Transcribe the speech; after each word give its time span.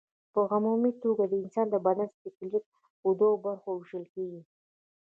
په 0.33 0.41
عمومي 0.53 0.91
توګه 1.03 1.23
د 1.27 1.33
انسان 1.43 1.67
د 1.71 1.75
بدن 1.85 2.07
سکلېټ 2.21 2.65
په 3.01 3.09
دوو 3.19 3.35
برخو 3.45 3.69
ویشل 3.73 4.05
کېږي. 4.13 4.41